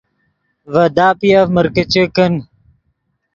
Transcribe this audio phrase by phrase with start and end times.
[0.73, 2.33] ڤے داپیف مرکیچے کن